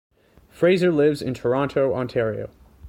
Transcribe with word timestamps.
Fraser 0.49 0.91
lives 0.91 1.21
in 1.21 1.35
Toronto, 1.35 1.93
Ontario. 1.93 2.49